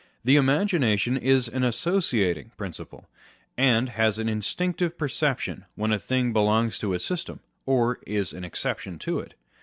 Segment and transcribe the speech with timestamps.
[0.23, 3.05] The imagination is an associating prin ciple;
[3.55, 8.43] and has an instinctive perception when a thing belongs to a system, or is an
[8.43, 9.35] exception to it.